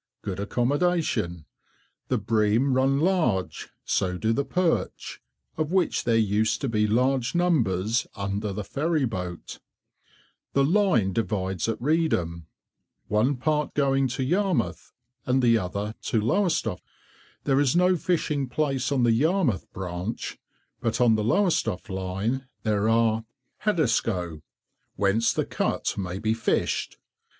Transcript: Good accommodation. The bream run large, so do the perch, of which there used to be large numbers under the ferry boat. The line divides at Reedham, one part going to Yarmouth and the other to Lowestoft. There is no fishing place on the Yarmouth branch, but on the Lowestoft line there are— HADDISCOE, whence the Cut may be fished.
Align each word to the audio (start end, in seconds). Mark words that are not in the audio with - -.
Good 0.23 0.39
accommodation. 0.39 1.45
The 2.07 2.17
bream 2.17 2.73
run 2.73 2.99
large, 3.01 3.69
so 3.85 4.17
do 4.17 4.33
the 4.33 4.43
perch, 4.43 5.21
of 5.57 5.71
which 5.71 6.05
there 6.05 6.15
used 6.17 6.59
to 6.61 6.67
be 6.67 6.87
large 6.87 7.35
numbers 7.35 8.07
under 8.15 8.51
the 8.51 8.63
ferry 8.63 9.05
boat. 9.05 9.59
The 10.53 10.63
line 10.63 11.13
divides 11.13 11.69
at 11.69 11.79
Reedham, 11.79 12.47
one 13.09 13.37
part 13.37 13.75
going 13.75 14.07
to 14.17 14.23
Yarmouth 14.23 14.91
and 15.27 15.39
the 15.43 15.59
other 15.59 15.93
to 16.05 16.19
Lowestoft. 16.19 16.81
There 17.43 17.59
is 17.59 17.75
no 17.75 17.95
fishing 17.95 18.49
place 18.49 18.91
on 18.91 19.03
the 19.03 19.11
Yarmouth 19.11 19.71
branch, 19.71 20.39
but 20.79 20.99
on 20.99 21.13
the 21.13 21.23
Lowestoft 21.23 21.91
line 21.91 22.47
there 22.63 22.89
are— 22.89 23.23
HADDISCOE, 23.65 24.41
whence 24.95 25.31
the 25.31 25.45
Cut 25.45 25.95
may 25.95 26.17
be 26.17 26.33
fished. 26.33 26.97